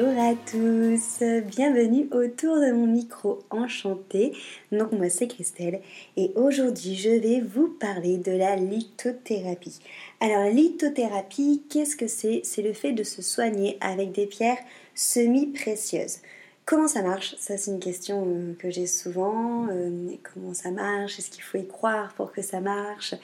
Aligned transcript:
Bonjour 0.00 0.22
à 0.22 0.34
tous, 0.34 1.24
bienvenue 1.46 2.08
autour 2.12 2.60
de 2.60 2.70
mon 2.70 2.86
micro 2.86 3.40
enchanté. 3.50 4.32
Donc 4.70 4.92
moi 4.92 5.08
c'est 5.08 5.26
Christelle 5.26 5.80
et 6.16 6.30
aujourd'hui 6.36 6.94
je 6.94 7.10
vais 7.10 7.40
vous 7.40 7.68
parler 7.68 8.16
de 8.16 8.30
la 8.30 8.54
lithothérapie. 8.54 9.80
Alors 10.20 10.44
la 10.44 10.50
lithothérapie, 10.50 11.64
qu'est-ce 11.68 11.96
que 11.96 12.06
c'est? 12.06 12.42
C'est 12.44 12.62
le 12.62 12.74
fait 12.74 12.92
de 12.92 13.02
se 13.02 13.22
soigner 13.22 13.76
avec 13.80 14.12
des 14.12 14.26
pierres 14.26 14.58
semi-précieuses. 14.94 16.18
Comment 16.64 16.86
ça 16.86 17.02
marche? 17.02 17.34
Ça, 17.38 17.56
c'est 17.56 17.70
une 17.70 17.80
question 17.80 18.24
euh, 18.26 18.54
que 18.58 18.70
j'ai 18.70 18.86
souvent. 18.86 19.68
Euh, 19.70 20.10
comment 20.22 20.52
ça 20.52 20.70
marche? 20.70 21.18
Est-ce 21.18 21.30
qu'il 21.30 21.42
faut 21.42 21.56
y 21.56 21.66
croire 21.66 22.12
pour 22.12 22.30
que 22.30 22.42
ça 22.42 22.60
marche? 22.60 23.14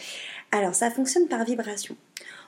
Alors, 0.50 0.74
ça 0.74 0.90
fonctionne 0.90 1.28
par 1.28 1.44
vibration. 1.44 1.94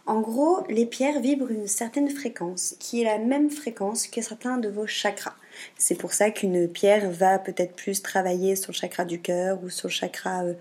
En 0.06 0.20
gros, 0.20 0.64
les 0.68 0.86
pierres 0.86 1.20
vibrent 1.20 1.50
une 1.50 1.66
certaine 1.66 2.08
fréquence, 2.08 2.76
qui 2.78 3.02
est 3.02 3.04
la 3.04 3.18
même 3.18 3.50
fréquence 3.50 4.06
que 4.06 4.22
certains 4.22 4.56
de 4.56 4.68
vos 4.68 4.86
chakras. 4.86 5.34
C'est 5.76 5.96
pour 5.96 6.12
ça 6.12 6.30
qu'une 6.30 6.68
pierre 6.68 7.10
va 7.10 7.40
peut-être 7.40 7.74
plus 7.74 8.02
travailler 8.02 8.54
sur 8.54 8.70
le 8.70 8.76
chakra 8.76 9.04
du 9.04 9.20
cœur 9.20 9.58
ou 9.64 9.70
sur 9.70 9.88
le 9.88 9.92
chakra 9.92 10.44
euh, 10.44 10.54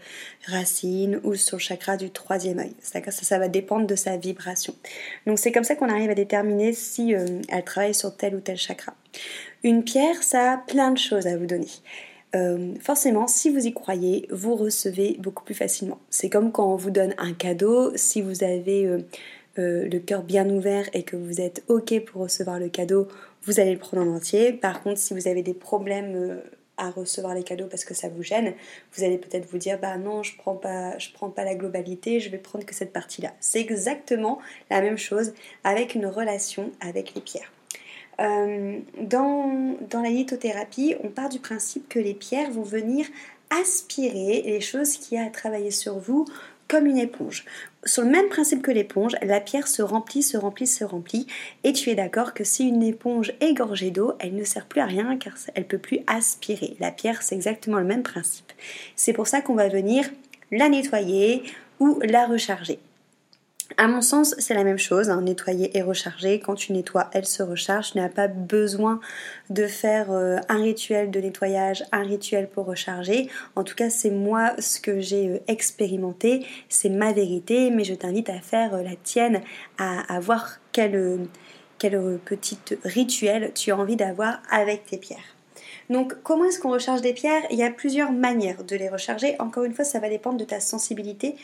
racine 0.47 1.19
ou 1.23 1.35
sur 1.35 1.57
le 1.57 1.61
chakra 1.61 1.95
du 1.95 2.09
troisième 2.09 2.59
œil. 2.59 2.73
Ça, 2.81 3.37
va 3.37 3.47
dépendre 3.47 3.85
de 3.85 3.95
sa 3.95 4.17
vibration. 4.17 4.73
Donc 5.27 5.37
c'est 5.37 5.51
comme 5.51 5.63
ça 5.63 5.75
qu'on 5.75 5.89
arrive 5.89 6.09
à 6.09 6.15
déterminer 6.15 6.73
si 6.73 7.13
euh, 7.13 7.25
elle 7.49 7.63
travaille 7.63 7.93
sur 7.93 8.15
tel 8.15 8.35
ou 8.35 8.39
tel 8.39 8.57
chakra. 8.57 8.93
Une 9.63 9.83
pierre, 9.83 10.23
ça 10.23 10.53
a 10.53 10.57
plein 10.57 10.91
de 10.91 10.97
choses 10.97 11.27
à 11.27 11.37
vous 11.37 11.45
donner. 11.45 11.67
Euh, 12.35 12.73
forcément, 12.81 13.27
si 13.27 13.49
vous 13.49 13.65
y 13.65 13.73
croyez, 13.73 14.27
vous 14.29 14.55
recevez 14.55 15.15
beaucoup 15.19 15.43
plus 15.43 15.55
facilement. 15.55 15.99
C'est 16.09 16.29
comme 16.29 16.51
quand 16.51 16.71
on 16.71 16.75
vous 16.75 16.91
donne 16.91 17.15
un 17.17 17.33
cadeau, 17.33 17.95
si 17.95 18.21
vous 18.21 18.43
avez 18.43 18.85
euh, 18.85 18.99
euh, 19.57 19.87
le 19.87 19.99
cœur 19.99 20.21
bien 20.23 20.49
ouvert 20.49 20.89
et 20.93 21.03
que 21.03 21.15
vous 21.15 21.39
êtes 21.39 21.63
OK 21.69 21.97
pour 22.05 22.23
recevoir 22.23 22.59
le 22.59 22.67
cadeau, 22.67 23.07
vous 23.43 23.59
allez 23.59 23.73
le 23.73 23.79
prendre 23.79 24.03
en 24.03 24.15
entier. 24.15 24.51
Par 24.51 24.83
contre, 24.83 24.99
si 24.99 25.13
vous 25.13 25.27
avez 25.27 25.43
des 25.43 25.53
problèmes 25.53 26.41
à 26.77 26.89
recevoir 26.89 27.33
les 27.35 27.43
cadeaux 27.43 27.67
parce 27.67 27.85
que 27.85 27.93
ça 27.93 28.09
vous 28.09 28.23
gêne, 28.23 28.53
vous 28.93 29.03
allez 29.05 29.17
peut-être 29.17 29.45
vous 29.45 29.57
dire 29.57 29.79
bah 29.79 29.97
non, 29.97 30.23
je 30.23 30.35
prends 30.35 30.55
pas 30.55 30.97
je 30.97 31.09
prends 31.13 31.29
pas 31.29 31.45
la 31.45 31.55
globalité, 31.55 32.19
je 32.19 32.29
vais 32.29 32.37
prendre 32.37 32.65
que 32.65 32.75
cette 32.75 32.91
partie-là. 32.91 33.33
C'est 33.39 33.61
exactement 33.61 34.39
la 34.69 34.81
même 34.81 34.97
chose 34.97 35.33
avec 35.63 35.95
une 35.95 36.07
relation 36.07 36.71
avec 36.81 37.13
les 37.15 37.21
pierres. 37.21 37.54
Euh, 38.19 38.79
dans, 39.01 39.75
la 39.93 40.09
lithothérapie, 40.09 40.95
on 41.03 41.09
part 41.09 41.29
du 41.29 41.39
principe 41.39 41.89
que 41.89 41.99
les 41.99 42.13
pierres 42.13 42.51
vont 42.51 42.63
venir 42.63 43.05
aspirer 43.49 44.43
les 44.45 44.61
choses 44.61 44.97
qui 44.97 45.17
a 45.17 45.25
à 45.25 45.29
travailler 45.29 45.71
sur 45.71 45.99
vous 45.99 46.25
comme 46.67 46.87
une 46.87 46.97
éponge. 46.97 47.45
Sur 47.83 48.03
le 48.03 48.09
même 48.09 48.29
principe 48.29 48.63
que 48.63 48.71
l'éponge, 48.71 49.15
la 49.21 49.39
pierre 49.39 49.67
se 49.67 49.83
remplit, 49.83 50.23
se 50.23 50.35
remplit, 50.35 50.65
se 50.65 50.83
remplit. 50.83 51.27
Et 51.63 51.73
tu 51.73 51.91
es 51.91 51.95
d'accord 51.95 52.33
que 52.33 52.43
si 52.43 52.67
une 52.67 52.81
éponge 52.81 53.33
est 53.39 53.53
gorgée 53.53 53.91
d'eau, 53.91 54.13
elle 54.19 54.35
ne 54.35 54.43
sert 54.43 54.65
plus 54.65 54.81
à 54.81 54.85
rien 54.85 55.15
car 55.17 55.33
elle 55.53 55.63
ne 55.63 55.67
peut 55.67 55.77
plus 55.77 55.99
aspirer. 56.07 56.75
La 56.79 56.91
pierre, 56.91 57.21
c'est 57.21 57.35
exactement 57.35 57.77
le 57.77 57.85
même 57.85 58.01
principe. 58.01 58.51
C'est 58.95 59.13
pour 59.13 59.27
ça 59.27 59.41
qu'on 59.41 59.53
va 59.53 59.69
venir 59.69 60.09
la 60.51 60.69
nettoyer 60.69 61.43
ou 61.79 61.99
la 62.01 62.25
recharger. 62.25 62.79
À 63.77 63.87
mon 63.87 64.01
sens, 64.01 64.35
c'est 64.37 64.53
la 64.53 64.63
même 64.63 64.77
chose, 64.77 65.09
hein, 65.09 65.21
nettoyer 65.21 65.75
et 65.75 65.81
recharger. 65.81 66.39
Quand 66.39 66.53
tu 66.53 66.71
nettoies, 66.71 67.09
elle 67.13 67.25
se 67.25 67.41
recharge. 67.41 67.93
Tu 67.93 67.97
n'as 67.97 68.09
pas 68.09 68.27
besoin 68.27 68.99
de 69.49 69.65
faire 69.65 70.11
euh, 70.11 70.37
un 70.49 70.61
rituel 70.61 71.09
de 71.09 71.19
nettoyage, 71.19 71.83
un 71.91 72.03
rituel 72.03 72.47
pour 72.47 72.67
recharger. 72.67 73.27
En 73.55 73.63
tout 73.63 73.73
cas, 73.73 73.89
c'est 73.89 74.11
moi 74.11 74.53
ce 74.59 74.79
que 74.79 74.99
j'ai 74.99 75.29
euh, 75.29 75.39
expérimenté, 75.47 76.45
c'est 76.69 76.89
ma 76.89 77.11
vérité, 77.11 77.71
mais 77.71 77.83
je 77.83 77.95
t'invite 77.95 78.29
à 78.29 78.39
faire 78.39 78.75
euh, 78.75 78.83
la 78.83 78.95
tienne, 79.03 79.41
à, 79.79 80.19
voir 80.19 80.59
quel, 80.71 81.27
quel 81.79 82.19
petit 82.23 82.59
rituel 82.83 83.51
tu 83.55 83.71
as 83.71 83.77
envie 83.77 83.95
d'avoir 83.95 84.41
avec 84.51 84.85
tes 84.85 84.97
pierres. 84.97 85.35
Donc 85.89 86.15
comment 86.23 86.45
est-ce 86.45 86.59
qu'on 86.59 86.71
recharge 86.71 87.01
des 87.01 87.13
pierres? 87.13 87.43
Il 87.51 87.57
y 87.57 87.63
a 87.63 87.71
plusieurs 87.71 88.11
manières 88.11 88.63
de 88.63 88.75
les 88.75 88.89
recharger. 88.89 89.35
Encore 89.39 89.63
une 89.63 89.73
fois, 89.73 89.85
ça 89.85 89.99
va 89.99 90.09
dépendre 90.09 90.37
de 90.37 90.43
ta 90.43 90.59
sensibilité 90.59 91.35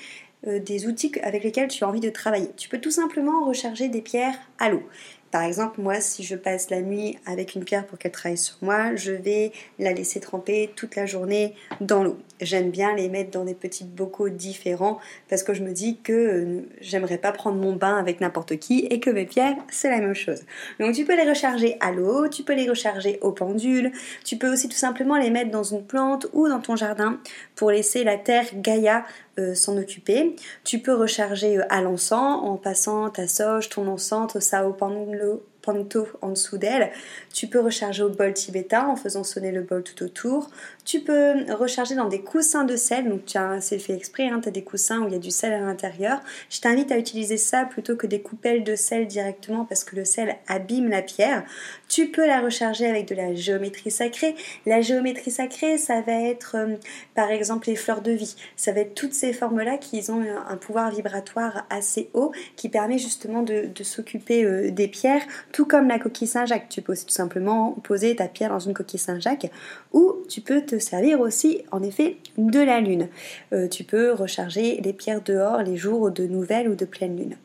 euh, 0.48 0.60
des 0.60 0.88
outils 0.88 1.12
avec 1.24 1.44
lesquels 1.44 1.68
tu 1.68 1.84
as 1.84 1.88
envie 1.88 2.00
de 2.00 2.10
travailler. 2.10 2.50
Tu 2.58 2.70
peux 2.70 2.80
tout 2.80 2.92
simplement 2.92 3.46
recharger 3.46 3.90
des 3.90 4.02
pierres 4.02 4.40
à 4.60 4.70
l'eau. 4.70 4.84
Par 5.32 5.44
exemple, 5.44 5.80
moi, 5.80 6.02
si 6.02 6.24
je 6.24 6.36
passe 6.36 6.70
la 6.70 6.82
nuit 6.82 7.18
avec 7.26 7.56
une 7.56 7.64
pierre 7.64 7.86
pour 7.88 7.98
qu'elle 7.98 8.12
travaille 8.12 8.38
sur 8.38 8.58
moi, 8.62 8.96
je 8.96 9.14
vais 9.14 9.54
la 9.80 9.94
laisser 9.94 10.20
tremper 10.20 10.70
toute 10.76 10.98
la 10.98 11.06
journée 11.06 11.56
dans 11.80 12.04
l'eau. 12.04 12.18
J'aime 12.42 12.70
bien 12.70 12.94
les 12.96 13.08
mettre 13.08 13.32
dans 13.32 13.46
des 13.46 13.54
petits 13.54 13.86
bocaux 13.86 14.28
différents 14.28 15.00
parce 15.30 15.44
que 15.44 15.54
je 15.54 15.64
me 15.64 15.72
dis 15.72 16.00
que 16.04 16.12
euh, 16.12 16.62
j'aimerais 16.82 17.18
pas 17.18 17.32
prendre 17.32 17.58
mon 17.58 17.74
bain 17.74 17.96
avec 17.96 18.20
n'importe 18.20 18.58
qui 18.58 18.80
et 18.90 19.00
que 19.00 19.10
mes 19.10 19.26
pierres, 19.26 19.56
c'est 19.70 19.90
la 19.90 20.00
même 20.00 20.16
chose. 20.16 20.42
Donc 20.80 20.96
tu 20.96 21.06
peux 21.06 21.16
les 21.16 21.30
recharger 21.30 21.78
à 21.80 21.92
l'eau, 21.92 22.28
tu 22.28 22.44
peux 22.44 22.54
les 22.54 22.68
recharger 22.68 23.18
au 23.22 23.32
pendule, 23.32 23.92
tu 24.26 24.38
peux 24.38 24.52
aussi 24.52 24.68
tout 24.68 24.78
simplement 24.78 25.16
les 25.16 25.30
mettre 25.30 25.52
dans 25.52 25.64
une 25.64 25.86
plante 25.86 26.28
ou 26.34 26.50
dans 26.50 26.60
ton 26.60 26.76
jardin 26.76 27.20
pour 27.56 27.72
laisser 27.72 28.04
la 28.04 28.18
terre 28.18 28.48
Gaïa 28.56 29.06
euh, 29.40 29.56
s'en 29.56 29.78
occuper. 29.78 30.36
Tu 30.64 30.80
peux 30.80 30.94
recharger 30.94 31.58
euh, 31.58 31.66
à 31.70 31.82
l'encens 31.82 32.44
en 32.44 32.58
passant 32.58 33.10
ta 33.10 33.28
soja, 33.28 33.68
ton 33.70 33.88
encens, 33.88 34.36
au 34.66 34.74
pendule 34.74 35.40
panto 35.62 36.08
en 36.22 36.30
dessous 36.30 36.58
d'elle. 36.58 36.92
Tu 37.34 37.48
peux 37.48 37.60
recharger 37.60 38.04
au 38.04 38.10
bol 38.10 38.34
tibétain 38.34 38.88
en 38.88 38.96
faisant 38.96 39.24
sonner 39.24 39.52
le 39.52 39.62
bol 39.62 39.84
tout 39.84 40.04
autour. 40.04 40.50
Tu 40.86 41.02
peux 41.02 41.52
recharger 41.54 41.96
dans 41.96 42.08
des 42.08 42.22
coussins 42.22 42.64
de 42.64 42.76
sel, 42.76 43.08
donc 43.08 43.22
c'est 43.62 43.80
fait 43.80 43.94
exprès, 43.94 44.28
hein, 44.28 44.40
tu 44.42 44.50
as 44.50 44.52
des 44.52 44.64
coussins 44.64 45.00
où 45.02 45.08
il 45.08 45.14
y 45.14 45.16
a 45.16 45.20
du 45.20 45.32
sel 45.32 45.54
à 45.54 45.60
l'intérieur. 45.60 46.22
Je 46.50 46.60
t'invite 46.60 46.92
à 46.92 46.98
utiliser 46.98 47.38
ça 47.38 47.66
plutôt 47.66 47.96
que 47.96 48.08
des 48.08 48.22
coupelles 48.22 48.64
de 48.64 48.76
sel 48.76 49.08
directement 49.08 49.66
parce 49.66 49.84
que 49.84 49.96
le 49.96 50.06
sel 50.06 50.36
abîme 50.48 50.90
la 50.90 51.02
pierre. 51.02 51.44
Tu 51.88 52.08
peux 52.08 52.26
la 52.26 52.42
recharger 52.42 52.88
avec 52.88 53.08
de 53.08 53.16
la 53.16 53.36
géométrie 53.36 53.92
sacrée. 53.92 54.36
La 54.66 54.82
géométrie 54.82 55.32
sacrée, 55.32 55.78
ça 55.78 56.02
va 56.02 56.14
être 56.14 56.56
euh, 56.56 56.76
par 57.16 57.30
exemple 57.32 57.68
les 57.68 57.76
fleurs 57.76 58.02
de 58.02 58.12
vie. 58.12 58.36
Ça 58.56 58.72
va 58.72 58.82
être 58.82 58.96
toutes 58.96 59.14
ces 59.14 59.34
formes-là 59.34 59.78
qui 59.78 60.02
ont 60.10 60.24
un, 60.48 60.58
pouvoir 60.58 60.92
vibratoire 60.92 61.66
assez 61.70 62.10
haut 62.14 62.32
qui 62.56 62.70
permet 62.70 62.98
justement 62.98 63.44
de, 63.44 63.70
s'occuper 63.84 64.44
euh, 64.44 64.72
des 64.72 64.88
pierres 64.88 65.24
tout 65.52 65.66
comme 65.66 65.88
la 65.88 66.00
coquille 66.00 66.28
Saint-Jacques. 66.28 66.70
Tu 66.70 66.82
peux 66.82 66.96
tout 66.96 67.10
simplement 67.10 67.72
poser 67.84 68.16
ta 68.16 68.28
pierre 68.28 68.50
dans 68.50 68.60
une 68.60 68.74
coquille 68.74 69.00
Saint-Jacques 69.00 69.52
ou 69.94 70.16
tu 70.30 70.42
peux 70.42 70.62
te 70.62 70.80
servir 70.80 71.20
aussi 71.20 71.64
en 71.72 71.84
effet 71.84 72.18
de 72.38 72.60
la 72.60 72.80
lune. 72.80 73.10
Euh, 73.54 73.68
tu 73.68 73.84
peux 73.84 74.12
recharger 74.12 74.80
les 74.82 74.94
pierres 74.94 75.22
dehors 75.22 75.62
les 75.62 75.78
jours 75.78 76.12
de 76.12 76.26
nouvelle 76.26 76.70
ou 76.70 76.76
de 76.76 76.86
pleine 76.86 77.18
lune. 77.18 77.36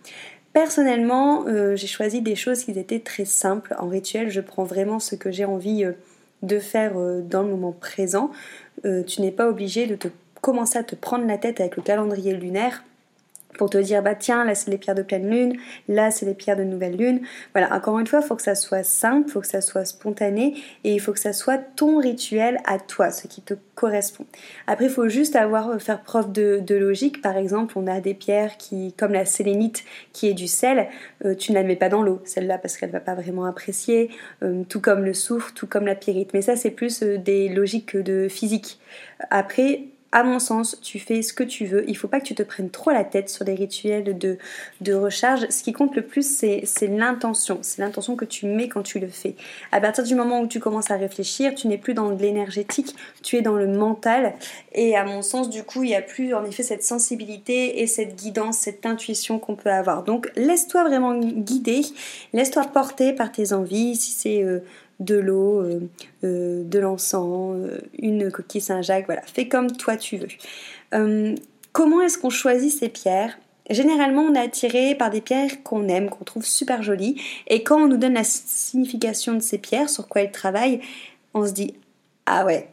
Personnellement, 0.52 1.46
euh, 1.46 1.76
j'ai 1.76 1.86
choisi 1.86 2.22
des 2.22 2.34
choses 2.34 2.64
qui 2.64 2.70
étaient 2.70 3.00
très 3.00 3.26
simples. 3.26 3.74
En 3.78 3.88
rituel, 3.88 4.30
je 4.30 4.40
prends 4.40 4.64
vraiment 4.64 4.98
ce 4.98 5.14
que 5.14 5.30
j'ai 5.30 5.44
envie 5.44 5.84
euh, 5.84 5.92
de 6.42 6.58
faire 6.58 6.92
dans 7.22 7.42
le 7.42 7.48
moment 7.48 7.72
présent. 7.72 8.30
tu 8.84 9.22
n'es 9.22 9.32
pas 9.32 9.48
obligé 9.48 9.86
de 9.86 9.96
commencer 10.42 10.78
à 10.78 10.84
te 10.84 10.94
prendre 10.94 11.26
la 11.26 11.38
tête 11.38 11.60
avec 11.60 11.76
le 11.76 11.82
calendrier 11.82 12.34
lunaire 12.34 12.84
pour 13.56 13.70
te 13.70 13.78
dire 13.78 14.02
bah 14.02 14.14
tiens 14.14 14.44
là 14.44 14.54
c'est 14.54 14.70
les 14.70 14.78
pierres 14.78 14.94
de 14.94 15.02
pleine 15.02 15.28
lune, 15.28 15.56
là 15.88 16.10
c'est 16.10 16.26
les 16.26 16.34
pierres 16.34 16.56
de 16.56 16.64
nouvelle 16.64 16.96
lune. 16.96 17.20
Voilà, 17.52 17.74
encore 17.74 17.98
une 17.98 18.06
fois, 18.06 18.20
il 18.22 18.26
faut 18.26 18.36
que 18.36 18.42
ça 18.42 18.54
soit 18.54 18.82
simple, 18.82 19.28
il 19.28 19.32
faut 19.32 19.40
que 19.40 19.46
ça 19.46 19.60
soit 19.60 19.84
spontané 19.84 20.54
et 20.84 20.94
il 20.94 21.00
faut 21.00 21.12
que 21.12 21.20
ça 21.20 21.32
soit 21.32 21.58
ton 21.58 21.98
rituel 21.98 22.58
à 22.64 22.78
toi, 22.78 23.10
ce 23.10 23.26
qui 23.26 23.42
te 23.42 23.54
correspond. 23.74 24.26
Après, 24.66 24.86
il 24.86 24.91
faut 24.91 25.08
juste 25.08 25.36
avoir 25.36 25.70
euh, 25.70 25.78
faire 25.78 26.03
preuve 26.03 26.32
de, 26.32 26.74
logique. 26.76 27.22
Par 27.22 27.36
exemple, 27.36 27.74
on 27.76 27.86
a 27.86 28.00
des 28.00 28.14
pierres 28.14 28.56
qui, 28.56 28.92
comme 28.94 29.12
la 29.12 29.24
sélénite 29.24 29.84
qui 30.12 30.28
est 30.28 30.34
du 30.34 30.47
sel, 30.47 30.88
euh, 31.24 31.34
tu 31.34 31.52
ne 31.52 31.56
la 31.56 31.62
mets 31.62 31.76
pas 31.76 31.88
dans 31.88 32.02
l'eau, 32.02 32.20
celle-là 32.24 32.59
parce 32.59 32.76
qu'elle 32.76 32.91
va 32.91 33.00
pas 33.00 33.14
vraiment 33.14 33.44
apprécier, 33.44 34.10
euh, 34.42 34.62
tout 34.68 34.80
comme 34.80 35.04
le 35.04 35.14
soufre, 35.14 35.52
tout 35.54 35.66
comme 35.66 35.86
la 35.86 35.94
pyrite. 35.94 36.32
Mais 36.34 36.42
ça 36.42 36.56
c'est 36.56 36.70
plus 36.70 37.02
des 37.02 37.48
logiques 37.48 37.97
de 37.97 38.28
physique. 38.28 38.78
Après, 39.30 39.84
à 40.16 40.22
mon 40.22 40.39
sens, 40.39 40.78
tu 40.80 40.98
fais 40.98 41.21
ce 41.21 41.34
que 41.34 41.45
tu 41.45 41.66
veux. 41.66 41.84
Il 41.91 41.95
faut 41.95 42.09
pas 42.09 42.21
que 42.21 42.24
tu 42.24 42.34
te 42.34 42.42
prennes 42.42 42.71
trop 42.71 42.91
la 42.91 43.04
tête 43.04 43.28
sur 43.28 43.45
les 43.45 43.53
rituels 43.53 44.16
de, 44.16 44.39
de 44.80 44.95
recharge. 44.95 45.47
Ce 45.51 45.63
qui 45.63 45.74
compte 45.74 45.95
le 45.95 46.01
plus, 46.01 46.27
c'est 46.27 46.65
l'intention. 46.86 47.59
C'est 47.60 47.83
l'intention 47.83 48.16
que 48.16 48.24
tu 48.24 48.47
mets 48.47 48.66
quand 48.71 48.80
tu 48.80 48.98
le 48.98 49.09
fais. 49.09 49.34
À 49.72 49.80
partir 49.83 50.04
du 50.04 50.15
moment 50.15 50.41
où 50.41 50.47
tu 50.47 50.59
commences 50.59 50.91
à 50.91 50.97
réfléchir, 50.97 51.54
tu 51.54 51.68
n'es 51.68 51.77
plus 51.77 51.92
dans 51.92 52.09
l'énergétique, 52.09 52.97
tu 53.22 53.36
es 53.36 53.42
dans 53.42 53.57
le 53.57 53.66
mental. 53.66 54.33
Et 54.72 54.97
à 54.97 55.04
mon 55.04 55.21
sens, 55.21 55.51
du 55.51 55.65
coup, 55.65 55.83
il 55.83 55.89
n'y 55.89 55.95
a 55.95 56.01
plus 56.01 56.33
en 56.33 56.47
effet 56.47 56.62
cette 56.62 56.83
sensibilité 56.83 57.83
et 57.83 57.86
cette 57.86 58.16
guidance, 58.16 58.57
cette 58.57 58.86
intuition 58.86 59.39
qu'on 59.39 59.54
peut 59.54 59.71
avoir. 59.71 60.03
Donc, 60.03 60.33
laisse-toi 60.34 60.84
vraiment 60.84 61.15
guider, 61.15 61.83
laisse-toi 62.33 62.65
porter 62.72 63.12
par 63.12 63.33
tes 63.33 63.53
envies. 63.53 63.97
Si 63.97 64.12
c'est 64.12 64.42
euh, 64.42 64.60
de 65.01 65.16
l'eau, 65.16 65.63
de 66.22 66.78
l'encens, 66.78 67.57
une 67.98 68.31
coquille 68.31 68.60
Saint-Jacques, 68.60 69.07
voilà, 69.07 69.22
fais 69.22 69.48
comme 69.48 69.72
toi 69.72 69.97
tu 69.97 70.19
veux. 70.19 70.28
comment 71.72 72.01
est-ce 72.01 72.19
qu'on 72.19 72.31
choisit 72.31 72.72
ces 72.72 72.89
pierres? 72.89 73.39
Généralement, 73.69 74.22
on 74.22 74.34
est 74.34 74.41
attiré 74.41 74.95
par 74.95 75.10
des 75.10 75.21
pierres 75.21 75.63
qu'on 75.65 75.89
aime, 75.89 76.09
qu'on 76.09 76.25
trouve 76.25 76.47
super 76.47 76.83
jolies, 76.83 77.21
et 77.48 77.63
quand 77.65 77.83
on 77.83 77.89
nous 77.89 77.97
donne 77.97 78.15
la 78.15 78.25
signification 78.25 79.34
de 79.34 79.41
ces 79.41 79.59
pierres, 79.59 79.91
sur 79.91 80.07
quoi 80.07 80.22
elles 80.22 80.31
travaillent, 80.31 80.81
on 81.34 81.47
se 81.47 81.53
dit 81.53 81.75
ah 82.27 82.45
ouais, 82.45 82.69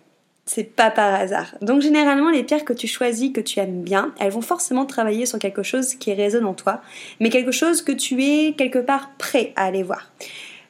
c'est 0.45 0.63
pas 0.63 0.91
par 0.91 1.13
hasard. 1.13 1.55
Donc 1.61 1.81
généralement, 1.81 2.29
les 2.29 2.43
pierres 2.43 2.65
que 2.65 2.73
tu 2.73 2.87
choisis, 2.87 3.31
que 3.31 3.39
tu 3.39 3.59
aimes 3.59 3.81
bien, 3.81 4.13
elles 4.19 4.31
vont 4.31 4.41
forcément 4.41 4.85
travailler 4.85 5.25
sur 5.25 5.39
quelque 5.39 5.63
chose 5.63 5.95
qui 5.95 6.13
résonne 6.13 6.45
en 6.45 6.53
toi, 6.53 6.81
mais 7.19 7.29
quelque 7.29 7.51
chose 7.51 7.81
que 7.81 7.91
tu 7.91 8.23
es 8.23 8.53
quelque 8.53 8.79
part 8.79 9.11
prêt 9.17 9.53
à 9.55 9.65
aller 9.65 9.83
voir. 9.83 10.11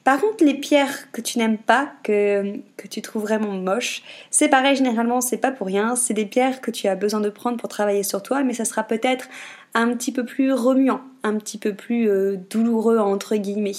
Par 0.04 0.20
contre, 0.20 0.44
les 0.44 0.56
pierres 0.56 1.12
que 1.14 1.22
tu 1.22 1.38
n'aimes 1.38 1.58
pas, 1.58 1.94
que, 2.04 2.60
tu 2.90 3.02
trouves 3.02 3.22
vraiment 3.22 3.54
moches, 3.54 4.04
c'est 4.32 4.50
pareil, 4.50 4.76
généralement, 4.76 5.22
c'est 5.22 5.38
pas 5.38 5.52
pour 5.52 5.68
rien. 5.68 5.96
C'est 5.96 6.14
des 6.14 6.26
pierres 6.26 6.60
que 6.60 6.72
tu 6.72 6.88
as 6.88 6.96
besoin 6.96 7.22
de 7.22 7.30
prendre 7.30 7.58
pour 7.58 7.70
travailler 7.70 8.04
sur 8.04 8.22
toi, 8.22 8.44
mais 8.44 8.54
ça 8.54 8.66
sera 8.66 8.84
peut-être 8.84 9.30
un 9.74 9.96
petit 9.96 10.12
peu 10.12 10.26
plus 10.26 10.52
remuant, 10.52 11.02
un 11.24 11.38
petit 11.38 11.58
peu 11.58 11.74
plus 11.74 12.10
euh, 12.10 12.36
douloureux 12.50 13.00
entre 13.00 13.38
guillemets. 13.38 13.72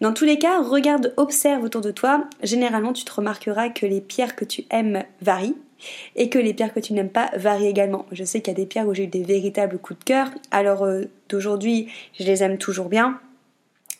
Dans 0.00 0.12
tous 0.12 0.24
les 0.24 0.38
cas, 0.38 0.62
regarde, 0.62 1.12
observe 1.16 1.64
autour 1.64 1.80
de 1.80 1.90
toi. 1.90 2.24
Généralement, 2.42 2.92
tu 2.92 3.04
te 3.04 3.12
remarqueras 3.12 3.68
que 3.68 3.84
les 3.84 4.00
pierres 4.00 4.36
que 4.36 4.44
tu 4.44 4.64
aimes 4.70 5.02
varient 5.20 5.56
et 6.16 6.30
que 6.30 6.38
les 6.38 6.54
pierres 6.54 6.72
que 6.72 6.80
tu 6.80 6.92
n'aimes 6.92 7.10
pas 7.10 7.30
varient 7.36 7.66
également. 7.66 8.06
Je 8.12 8.24
sais 8.24 8.40
qu'il 8.40 8.52
y 8.52 8.56
a 8.56 8.58
des 8.58 8.66
pierres 8.66 8.86
où 8.86 8.94
j'ai 8.94 9.04
eu 9.04 9.08
des 9.08 9.24
véritables 9.24 9.78
coups 9.78 9.98
de 9.98 10.04
cœur. 10.04 10.30
Alors 10.50 10.84
euh, 10.84 11.04
d'aujourd'hui, 11.28 11.88
je 12.18 12.24
les 12.24 12.42
aime 12.42 12.58
toujours 12.58 12.88
bien 12.88 13.20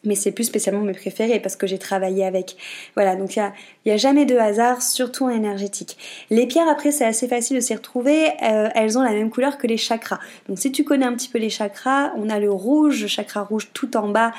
mais 0.05 0.15
c'est 0.15 0.33
plus 0.33 0.45
spécialement 0.45 0.83
mes 0.83 0.93
préférés 0.93 1.41
parce 1.41 1.57
que 1.57 1.67
j'ai 1.67 1.79
travaillé 1.79 2.25
avec. 2.25 2.57
Voilà, 2.95 3.17
donc 3.17 3.37
il 3.37 3.53
n'y 3.87 3.93
a, 3.93 3.97
jamais 3.97 4.27
de 4.27 4.37
hasard, 4.37 4.83
surtout 4.83 5.25
en 5.25 5.31
énergétique. 5.31 5.97
Les 6.31 6.47
pierres, 6.47 6.69
après, 6.69 6.91
c'est 6.91 7.05
assez 7.05 7.29
facile 7.29 7.57
de 7.57 7.61
s'y 7.61 7.75
retrouver. 7.75 8.29
Euh, 8.43 8.69
elles 8.75 8.99
ont 8.99 9.03
la 9.03 9.13
même 9.13 9.31
couleur 9.31 9.59
que 9.59 9.67
les 9.67 9.77
chakras. 9.77 10.19
Donc 10.49 10.59
si 10.59 10.73
tu 10.73 10.85
connais 10.85 11.07
un 11.07 11.15
petit 11.15 11.29
peu 11.29 11.39
les 11.39 11.51
chakras, 11.51 12.13
on 12.17 12.29
a 12.29 12.39
le 12.39 12.51
rouge, 12.51 13.03
le 13.03 13.09
chakra 13.09 13.43
rouge 13.43 13.69
tout 13.73 13.97
en 13.97 14.09
bas, 14.09 14.33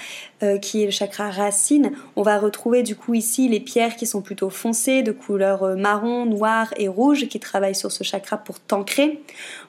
euh, 0.43 0.57
qui 0.57 0.81
est 0.83 0.85
le 0.85 0.91
chakra 0.91 1.29
racine. 1.29 1.91
On 2.15 2.21
va 2.21 2.37
retrouver 2.37 2.83
du 2.83 2.95
coup 2.95 3.13
ici 3.13 3.47
les 3.47 3.59
pierres 3.59 3.95
qui 3.95 4.05
sont 4.05 4.21
plutôt 4.21 4.49
foncées, 4.49 5.01
de 5.01 5.11
couleur 5.11 5.63
euh, 5.63 5.75
marron, 5.75 6.25
noir 6.25 6.73
et 6.77 6.87
rouge, 6.87 7.27
qui 7.27 7.39
travaillent 7.39 7.75
sur 7.75 7.91
ce 7.91 8.03
chakra 8.03 8.37
pour 8.37 8.59
t'ancrer. 8.59 9.21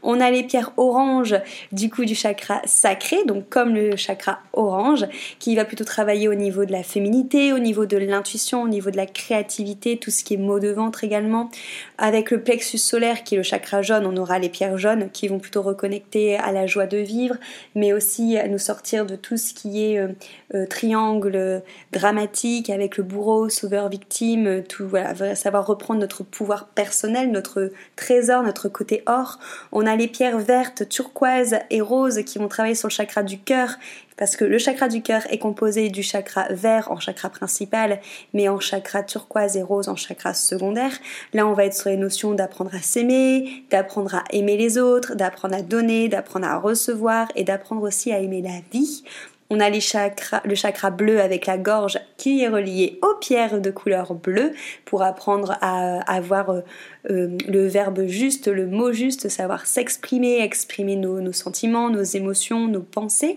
On 0.02 0.20
a 0.20 0.30
les 0.30 0.42
pierres 0.42 0.72
orange, 0.76 1.36
du 1.72 1.90
coup 1.90 2.04
du 2.04 2.14
chakra 2.14 2.60
sacré, 2.64 3.24
donc 3.24 3.48
comme 3.48 3.74
le 3.74 3.96
chakra 3.96 4.40
orange, 4.52 5.06
qui 5.38 5.54
va 5.56 5.64
plutôt 5.64 5.84
travailler 5.86 6.28
au 6.28 6.34
niveau 6.34 6.66
de 6.66 6.72
la 6.72 6.82
féminité, 6.82 7.54
au 7.54 7.58
niveau 7.58 7.86
de 7.86 7.96
l'intuition, 7.96 8.62
au 8.62 8.68
niveau 8.68 8.90
de 8.90 8.96
la 8.98 9.06
créativité, 9.06 9.96
tout 9.96 10.10
ce 10.10 10.22
qui 10.22 10.34
est 10.34 10.36
mot 10.36 10.60
de 10.60 10.68
ventre 10.68 11.02
également. 11.04 11.50
Avec 11.96 12.30
le 12.30 12.42
plexus 12.42 12.76
solaire 12.76 13.24
qui 13.24 13.34
est 13.34 13.38
le 13.38 13.42
chakra 13.42 13.80
jaune, 13.80 14.04
on 14.04 14.16
aura 14.18 14.38
les 14.38 14.50
pierres 14.50 14.76
jaunes 14.76 15.08
qui 15.10 15.28
vont 15.28 15.38
plutôt 15.38 15.62
reconnecter 15.62 16.36
à 16.36 16.52
la 16.52 16.66
joie 16.66 16.86
de 16.86 16.98
vivre, 16.98 17.36
mais 17.74 17.94
aussi 17.94 18.36
à 18.36 18.48
nous 18.48 18.58
sortir 18.58 19.06
de 19.06 19.16
tout 19.16 19.38
ce 19.38 19.54
qui 19.54 19.84
est 19.84 19.98
euh, 19.98 20.08
euh, 20.54 20.66
triangle 20.66 21.62
dramatique 21.92 22.68
avec 22.68 22.98
le 22.98 23.04
bourreau, 23.04 23.48
sauveur, 23.48 23.88
victime, 23.88 24.62
tout 24.68 24.86
voilà, 24.86 25.34
savoir 25.34 25.66
reprendre 25.66 26.00
notre 26.00 26.22
pouvoir 26.22 26.66
personnel, 26.68 27.30
notre 27.30 27.72
trésor, 27.96 28.42
notre 28.42 28.68
côté 28.68 29.02
or. 29.06 29.38
On 29.72 29.86
a 29.86 29.96
les 29.96 30.08
pierres 30.08 30.38
vertes, 30.38 30.88
turquoises 30.88 31.56
et 31.70 31.80
roses 31.80 32.22
qui 32.24 32.38
vont 32.38 32.48
travailler 32.48 32.74
sur 32.74 32.88
le 32.88 32.92
chakra 32.92 33.22
du 33.22 33.38
cœur 33.38 33.76
parce 34.16 34.36
que 34.36 34.44
le 34.44 34.58
chakra 34.58 34.88
du 34.88 35.02
cœur 35.02 35.22
est 35.30 35.38
composé 35.38 35.88
du 35.88 36.02
chakra 36.02 36.46
vert 36.50 36.90
en 36.90 36.98
chakra 36.98 37.30
principal, 37.30 38.00
mais 38.34 38.48
en 38.48 38.60
chakra 38.60 39.02
turquoise 39.02 39.56
et 39.56 39.62
rose 39.62 39.88
en 39.88 39.96
chakra 39.96 40.34
secondaire. 40.34 40.92
Là, 41.32 41.46
on 41.46 41.52
va 41.52 41.66
être 41.66 41.74
sur 41.74 41.90
les 41.90 41.96
notions 41.96 42.34
d'apprendre 42.34 42.74
à 42.74 42.80
s'aimer, 42.80 43.64
d'apprendre 43.70 44.14
à 44.14 44.24
aimer 44.30 44.56
les 44.56 44.78
autres, 44.78 45.14
d'apprendre 45.14 45.54
à 45.54 45.62
donner, 45.62 46.08
d'apprendre 46.08 46.46
à 46.46 46.58
recevoir 46.58 47.28
et 47.34 47.44
d'apprendre 47.44 47.82
aussi 47.82 48.12
à 48.12 48.20
aimer 48.20 48.42
la 48.42 48.60
vie. 48.72 49.04
On 49.48 49.60
a 49.60 49.70
les 49.70 49.80
chakras, 49.80 50.40
le 50.44 50.56
chakra 50.56 50.90
bleu 50.90 51.20
avec 51.20 51.46
la 51.46 51.56
gorge 51.56 52.00
qui 52.16 52.42
est 52.42 52.48
relié 52.48 52.98
aux 53.02 53.14
pierres 53.20 53.60
de 53.60 53.70
couleur 53.70 54.14
bleue 54.14 54.52
pour 54.84 55.02
apprendre 55.02 55.56
à 55.60 56.00
avoir 56.12 56.62
euh, 57.10 57.36
le 57.46 57.66
verbe 57.66 58.06
juste, 58.06 58.48
le 58.48 58.66
mot 58.66 58.92
juste, 58.92 59.28
savoir 59.28 59.66
s'exprimer, 59.66 60.40
exprimer 60.40 60.96
nos, 60.96 61.32
sentiments, 61.32 61.90
nos 61.90 62.02
émotions, 62.02 62.66
nos 62.66 62.82
pensées. 62.82 63.36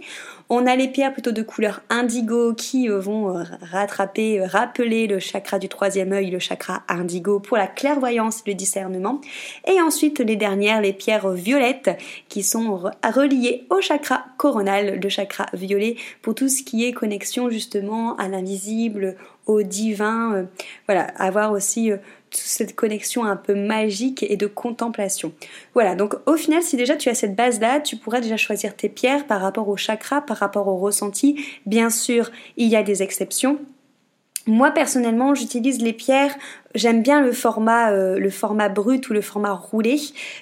On 0.51 0.65
a 0.65 0.75
les 0.75 0.87
pierres 0.87 1.13
plutôt 1.13 1.31
de 1.31 1.43
couleur 1.43 1.81
indigo 1.89 2.55
qui 2.55 2.89
euh, 2.89 2.99
vont 2.99 3.37
euh, 3.37 3.43
rattraper, 3.61 4.43
rappeler 4.43 5.05
le 5.05 5.19
chakra 5.19 5.59
du 5.59 5.69
troisième 5.69 6.11
œil, 6.11 6.31
le 6.31 6.39
chakra 6.39 6.81
indigo 6.87 7.39
pour 7.39 7.57
la 7.57 7.67
clairvoyance 7.67 8.41
et 8.45 8.49
le 8.49 8.55
discernement. 8.55 9.21
Et 9.67 9.79
ensuite 9.79 10.19
les 10.19 10.35
dernières, 10.35 10.81
les 10.81 10.93
pierres 10.93 11.29
violettes 11.29 11.91
qui 12.29 12.41
sont 12.41 12.89
reliées 13.03 13.67
au 13.69 13.81
chakra 13.81 14.25
coronal, 14.37 14.99
le 14.99 15.09
chakra 15.09 15.45
violet 15.53 15.95
pour 16.23 16.33
tout 16.33 16.49
ce 16.49 16.63
qui 16.63 16.85
est 16.85 16.93
connexion 16.93 17.51
justement 17.51 18.15
à 18.15 18.27
l'invisible, 18.27 19.15
divin, 19.63 20.47
voilà, 20.87 21.03
avoir 21.17 21.51
aussi 21.51 21.91
cette 22.31 22.75
connexion 22.75 23.25
un 23.25 23.35
peu 23.35 23.55
magique 23.55 24.23
et 24.23 24.37
de 24.37 24.47
contemplation. 24.47 25.33
Voilà, 25.73 25.95
donc 25.95 26.15
au 26.25 26.35
final, 26.35 26.61
si 26.61 26.77
déjà 26.77 26.95
tu 26.95 27.09
as 27.09 27.15
cette 27.15 27.35
base-là, 27.35 27.79
tu 27.79 27.97
pourras 27.97 28.21
déjà 28.21 28.37
choisir 28.37 28.75
tes 28.75 28.89
pierres 28.89 29.25
par 29.25 29.41
rapport 29.41 29.67
au 29.67 29.77
chakra, 29.77 30.21
par 30.21 30.37
rapport 30.37 30.67
au 30.67 30.77
ressenti. 30.77 31.43
Bien 31.65 31.89
sûr, 31.89 32.31
il 32.57 32.67
y 32.67 32.75
a 32.75 32.83
des 32.83 33.03
exceptions. 33.03 33.59
Moi 34.47 34.71
personnellement, 34.71 35.35
j'utilise 35.35 35.81
les 35.81 35.93
pierres 35.93 36.35
J'aime 36.75 37.01
bien 37.01 37.21
le 37.21 37.31
format, 37.31 37.91
euh, 37.91 38.19
le 38.19 38.29
format 38.29 38.69
brut 38.69 39.09
ou 39.09 39.13
le 39.13 39.21
format 39.21 39.53
roulé. 39.53 39.97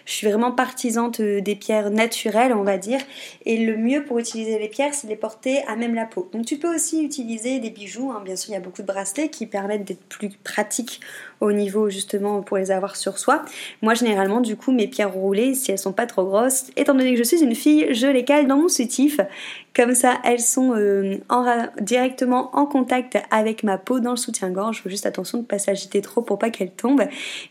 Je 0.06 0.12
suis 0.12 0.27
vraiment 0.27 0.51
partisante 0.51 1.21
des 1.21 1.56
pierres 1.56 1.89
naturelles, 1.89 2.53
on 2.53 2.63
va 2.63 2.77
dire. 2.77 3.00
Et 3.45 3.65
le 3.65 3.77
mieux 3.77 4.03
pour 4.03 4.19
utiliser 4.19 4.59
les 4.59 4.68
pierres, 4.68 4.94
c'est 4.94 5.07
de 5.07 5.12
les 5.12 5.18
porter 5.18 5.63
à 5.68 5.77
même 5.77 5.95
la 5.95 6.06
peau. 6.06 6.29
Donc 6.33 6.45
tu 6.45 6.57
peux 6.57 6.74
aussi 6.74 7.03
utiliser 7.03 7.59
des 7.59 7.69
bijoux. 7.69 8.12
Hein. 8.12 8.21
Bien 8.25 8.35
sûr, 8.35 8.50
il 8.51 8.53
y 8.53 8.57
a 8.57 8.62
beaucoup 8.62 8.81
de 8.81 8.88
bracelets 8.88 9.29
qui 9.29 9.45
permettent 9.45 9.85
d'être 9.85 10.03
plus 10.09 10.29
pratiques 10.44 11.00
au 11.39 11.51
niveau 11.51 11.89
justement 11.89 12.41
pour 12.41 12.57
les 12.57 12.71
avoir 12.71 12.95
sur 12.95 13.18
soi. 13.18 13.44
Moi, 13.81 13.94
généralement, 13.94 14.41
du 14.41 14.56
coup, 14.56 14.71
mes 14.71 14.88
pierres 14.88 15.13
roulées, 15.13 15.53
si 15.53 15.71
elles 15.71 15.79
sont 15.79 15.94
pas 15.94 16.07
trop 16.07 16.25
grosses, 16.25 16.71
étant 16.75 16.94
donné 16.94 17.13
que 17.13 17.19
je 17.19 17.24
suis 17.24 17.44
une 17.44 17.56
fille, 17.56 17.94
je 17.94 18.07
les 18.07 18.25
cale 18.25 18.47
dans 18.47 18.57
mon 18.57 18.69
soutif. 18.69 19.19
Comme 19.75 19.94
ça, 19.94 20.15
elles 20.24 20.39
sont 20.39 20.74
euh, 20.74 21.18
directement 21.79 22.50
en 22.57 22.65
contact 22.65 23.18
avec 23.29 23.63
ma 23.63 23.77
peau 23.77 24.00
dans 24.00 24.12
le 24.12 24.18
soutien-gorge. 24.18 24.81
Faut 24.81 24.89
juste 24.89 25.06
attention 25.06 25.38
de 25.38 25.44
ne 25.44 25.47
pas 25.47 25.59
s'agiter 25.59 26.01
trop 26.01 26.16
pour 26.25 26.38
pas 26.39 26.50
qu'elle 26.50 26.71
tombe. 26.71 27.01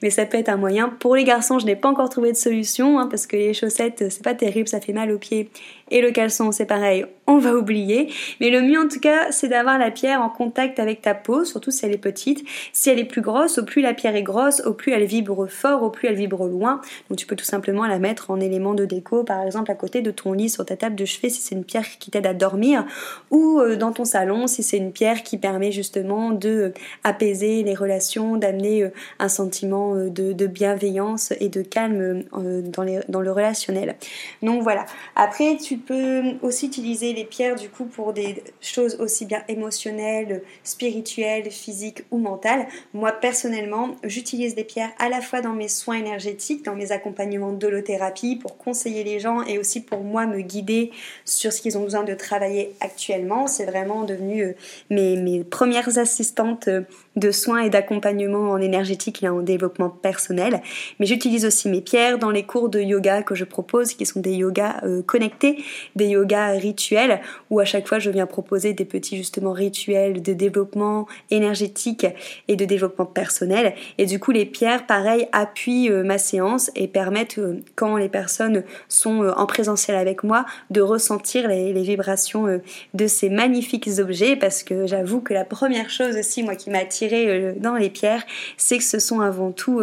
Mais 0.02 0.10
ça 0.10 0.26
peut 0.26 0.38
être 0.38 0.48
un 0.48 0.56
moyen. 0.56 0.88
Pour 0.88 1.16
les 1.16 1.24
garçons, 1.24 1.58
je 1.58 1.66
n'ai 1.66 1.76
pas 1.76 1.88
encore 1.88 2.08
trouvé 2.08 2.32
de 2.32 2.36
solution 2.36 2.98
hein, 2.98 3.06
parce 3.08 3.26
que 3.26 3.36
les 3.36 3.54
chaussettes, 3.54 4.04
c'est 4.10 4.24
pas 4.24 4.34
terrible, 4.34 4.68
ça 4.68 4.80
fait 4.80 4.92
mal 4.92 5.10
aux 5.10 5.18
pieds. 5.18 5.50
Et 5.90 6.00
le 6.00 6.10
caleçon, 6.10 6.52
c'est 6.52 6.66
pareil, 6.66 7.06
on 7.26 7.38
va 7.38 7.54
oublier. 7.54 8.12
Mais 8.40 8.50
le 8.50 8.62
mieux 8.62 8.80
en 8.80 8.88
tout 8.88 9.00
cas, 9.00 9.30
c'est 9.32 9.48
d'avoir 9.48 9.78
la 9.78 9.90
pierre 9.90 10.22
en 10.22 10.28
contact 10.28 10.78
avec 10.78 11.02
ta 11.02 11.14
peau, 11.14 11.44
surtout 11.44 11.70
si 11.70 11.84
elle 11.84 11.92
est 11.92 11.98
petite. 11.98 12.46
Si 12.72 12.90
elle 12.90 12.98
est 12.98 13.04
plus 13.04 13.20
grosse, 13.20 13.58
au 13.58 13.64
plus 13.64 13.82
la 13.82 13.94
pierre 13.94 14.16
est 14.16 14.22
grosse, 14.22 14.60
au 14.64 14.72
plus 14.72 14.92
elle 14.92 15.04
vibre 15.04 15.46
fort, 15.48 15.82
au 15.82 15.90
plus 15.90 16.08
elle 16.08 16.14
vibre 16.14 16.46
loin. 16.46 16.80
Donc 17.10 17.18
tu 17.18 17.26
peux 17.26 17.36
tout 17.36 17.44
simplement 17.44 17.86
la 17.86 17.98
mettre 17.98 18.30
en 18.30 18.40
élément 18.40 18.74
de 18.74 18.84
déco, 18.84 19.24
par 19.24 19.42
exemple 19.42 19.70
à 19.70 19.74
côté 19.74 20.02
de 20.02 20.10
ton 20.10 20.32
lit 20.32 20.50
sur 20.50 20.64
ta 20.64 20.76
table 20.76 20.94
de 20.94 21.04
chevet 21.04 21.28
si 21.28 21.42
c'est 21.42 21.54
une 21.54 21.64
pierre 21.64 21.98
qui 21.98 22.10
t'aide 22.10 22.26
à 22.26 22.34
dormir, 22.34 22.84
ou 23.30 23.60
euh, 23.60 23.76
dans 23.76 23.92
ton 23.92 24.04
salon 24.04 24.46
si 24.46 24.62
c'est 24.62 24.78
une 24.78 24.92
pierre 24.92 25.22
qui 25.22 25.38
permet 25.38 25.72
justement 25.72 26.30
de 26.30 26.48
euh, 26.48 26.74
apaiser 27.04 27.62
les 27.62 27.74
relations, 27.74 28.36
d'amener 28.36 28.84
euh, 28.84 28.90
un 29.18 29.28
sentiment 29.28 29.94
de, 29.96 30.46
bienveillance 30.46 31.32
et 31.40 31.48
de 31.48 31.62
calme 31.62 32.22
dans, 32.32 32.86
dans 33.08 33.20
le 33.20 33.32
relationnel. 33.32 33.96
Donc 34.42 34.62
voilà. 34.62 34.86
Après, 35.16 35.56
tu 35.56 35.76
peux 35.76 36.22
aussi 36.42 36.66
utiliser 36.66 37.15
les 37.16 37.24
pierres 37.24 37.56
du 37.56 37.70
coup 37.70 37.86
pour 37.86 38.12
des 38.12 38.44
choses 38.60 38.96
aussi 39.00 39.24
bien 39.24 39.42
émotionnelles, 39.48 40.42
spirituelles, 40.62 41.50
physiques 41.50 42.04
ou 42.10 42.18
mentales. 42.18 42.66
Moi 42.92 43.10
personnellement, 43.10 43.96
j'utilise 44.04 44.54
des 44.54 44.64
pierres 44.64 44.92
à 44.98 45.08
la 45.08 45.22
fois 45.22 45.40
dans 45.40 45.54
mes 45.54 45.68
soins 45.68 45.96
énergétiques, 45.96 46.64
dans 46.64 46.76
mes 46.76 46.92
accompagnements 46.92 47.52
d'holothérapie 47.52 48.36
pour 48.36 48.58
conseiller 48.58 49.02
les 49.02 49.18
gens 49.18 49.42
et 49.42 49.58
aussi 49.58 49.80
pour 49.80 50.02
moi 50.02 50.26
me 50.26 50.42
guider 50.42 50.92
sur 51.24 51.52
ce 51.52 51.62
qu'ils 51.62 51.78
ont 51.78 51.82
besoin 51.82 52.04
de 52.04 52.14
travailler 52.14 52.74
actuellement. 52.80 53.46
C'est 53.46 53.64
vraiment 53.64 54.04
devenu 54.04 54.42
euh, 54.42 54.52
mes, 54.90 55.16
mes 55.16 55.42
premières 55.42 55.98
assistantes 55.98 56.68
euh, 56.68 56.82
de 57.16 57.30
soins 57.30 57.60
et 57.60 57.70
d'accompagnement 57.70 58.50
en 58.50 58.58
énergétique 58.58 59.22
et 59.22 59.28
en 59.28 59.40
développement 59.40 59.88
personnel. 59.88 60.60
Mais 61.00 61.06
j'utilise 61.06 61.46
aussi 61.46 61.70
mes 61.70 61.80
pierres 61.80 62.18
dans 62.18 62.30
les 62.30 62.42
cours 62.42 62.68
de 62.68 62.80
yoga 62.80 63.22
que 63.22 63.34
je 63.34 63.44
propose, 63.44 63.94
qui 63.94 64.04
sont 64.04 64.20
des 64.20 64.34
yogas 64.34 64.80
euh, 64.84 65.02
connectés, 65.02 65.64
des 65.94 66.08
yogas 66.08 66.52
rituels 66.52 67.05
rituels 67.06 67.20
où 67.50 67.60
à 67.60 67.64
chaque 67.64 67.86
fois 67.86 67.98
je 67.98 68.10
viens 68.10 68.26
proposer 68.26 68.72
des 68.72 68.84
petits 68.84 69.16
justement 69.16 69.52
rituels 69.52 70.22
de 70.22 70.32
développement 70.32 71.06
énergétique 71.30 72.06
et 72.48 72.56
de 72.56 72.64
développement 72.64 73.06
personnel. 73.06 73.74
Et 73.98 74.06
du 74.06 74.18
coup, 74.18 74.32
les 74.32 74.46
pierres, 74.46 74.86
pareil, 74.86 75.28
appuient 75.32 75.90
euh, 75.90 76.02
ma 76.02 76.18
séance 76.18 76.70
et 76.74 76.88
permettent, 76.88 77.38
euh, 77.38 77.60
quand 77.74 77.96
les 77.96 78.08
personnes 78.08 78.64
sont 78.88 79.22
euh, 79.22 79.32
en 79.36 79.46
présentiel 79.46 79.96
avec 79.96 80.24
moi, 80.24 80.44
de 80.70 80.80
ressentir 80.80 81.48
les, 81.48 81.72
vibrations 81.86 82.60
de 82.94 83.06
ces 83.06 83.28
magnifiques 83.28 83.88
objets 83.98 84.34
parce 84.34 84.62
que 84.62 84.86
j'avoue 84.86 85.20
que 85.20 85.34
la 85.34 85.44
première 85.44 85.90
chose 85.90 86.16
aussi, 86.16 86.42
moi, 86.42 86.56
qui 86.56 86.70
m'a 86.70 86.78
attirée 86.78 87.54
dans 87.58 87.76
les 87.76 87.90
pierres, 87.90 88.24
c'est 88.56 88.78
que 88.78 88.84
ce 88.84 88.98
sont 88.98 89.20
avant 89.20 89.52
tout, 89.52 89.80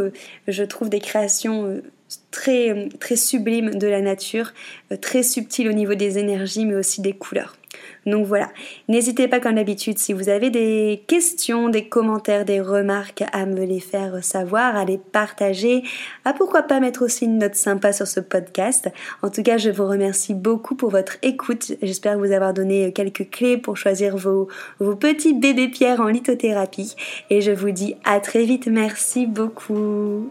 je 0.47 0.63
trouve, 0.63 0.89
des 0.89 0.99
créations 0.99 1.81
très, 2.31 2.89
sublimes 3.15 3.75
de 3.75 3.87
la 3.87 4.01
nature, 4.01 4.53
très 5.01 5.23
subtiles 5.23 5.69
au 5.69 5.73
niveau 5.73 5.95
des 5.95 6.17
énergies, 6.17 6.65
mais 6.65 6.75
aussi 6.75 7.01
des 7.01 7.13
couleurs. 7.13 7.55
Donc 8.05 8.25
voilà, 8.25 8.49
n'hésitez 8.89 9.27
pas 9.27 9.39
comme 9.39 9.55
d'habitude, 9.55 9.97
si 9.97 10.13
vous 10.13 10.29
avez 10.29 10.49
des 10.49 11.03
questions, 11.07 11.69
des 11.69 11.87
commentaires, 11.87 12.45
des 12.45 12.59
remarques, 12.59 13.23
à 13.31 13.45
me 13.45 13.63
les 13.63 13.79
faire 13.79 14.23
savoir, 14.23 14.75
à 14.75 14.85
les 14.85 14.97
partager, 14.97 15.83
à 16.25 16.33
pourquoi 16.33 16.63
pas 16.63 16.79
mettre 16.79 17.03
aussi 17.03 17.25
une 17.25 17.37
note 17.37 17.55
sympa 17.55 17.93
sur 17.93 18.07
ce 18.07 18.19
podcast. 18.19 18.89
En 19.21 19.29
tout 19.29 19.41
cas, 19.41 19.57
je 19.57 19.69
vous 19.69 19.87
remercie 19.87 20.33
beaucoup 20.33 20.75
pour 20.75 20.89
votre 20.89 21.17
écoute. 21.21 21.73
J'espère 21.81 22.19
vous 22.19 22.31
avoir 22.31 22.53
donné 22.53 22.91
quelques 22.91 23.29
clés 23.29 23.57
pour 23.57 23.77
choisir 23.77 24.17
vos, 24.17 24.49
vos 24.79 24.95
petits 24.95 25.33
bébés 25.33 25.69
pierres 25.69 26.01
en 26.01 26.07
lithothérapie. 26.07 26.95
Et 27.29 27.41
je 27.41 27.51
vous 27.51 27.71
dis 27.71 27.95
à 28.03 28.19
très 28.19 28.43
vite. 28.43 28.67
Merci 28.67 29.27
beaucoup. 29.27 30.29